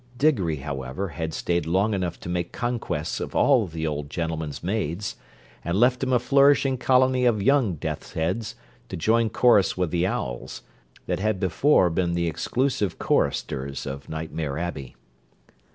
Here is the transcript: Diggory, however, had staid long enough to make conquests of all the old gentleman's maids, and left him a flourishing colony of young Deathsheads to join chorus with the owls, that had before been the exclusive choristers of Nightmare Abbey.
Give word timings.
Diggory, 0.17 0.55
however, 0.55 1.09
had 1.09 1.31
staid 1.31 1.67
long 1.67 1.93
enough 1.93 2.19
to 2.21 2.27
make 2.27 2.51
conquests 2.51 3.19
of 3.19 3.35
all 3.35 3.67
the 3.67 3.85
old 3.85 4.09
gentleman's 4.09 4.63
maids, 4.63 5.15
and 5.63 5.79
left 5.79 6.01
him 6.01 6.11
a 6.11 6.17
flourishing 6.17 6.75
colony 6.75 7.23
of 7.25 7.39
young 7.43 7.75
Deathsheads 7.75 8.55
to 8.89 8.97
join 8.97 9.29
chorus 9.29 9.77
with 9.77 9.91
the 9.91 10.07
owls, 10.07 10.63
that 11.05 11.19
had 11.19 11.39
before 11.39 11.91
been 11.91 12.15
the 12.15 12.25
exclusive 12.27 12.97
choristers 12.97 13.85
of 13.85 14.09
Nightmare 14.09 14.57
Abbey. 14.57 14.95